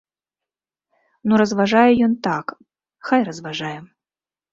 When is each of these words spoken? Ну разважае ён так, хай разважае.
Ну 1.31 1.37
разважае 1.41 1.83
ён 2.05 2.15
так, 2.29 2.45
хай 3.11 3.19
разважае. 3.29 3.75